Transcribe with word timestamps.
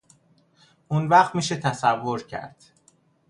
اونوقت 0.87 1.35
میشه 1.35 1.55
تصور 1.55 2.23
کرد 2.27 2.63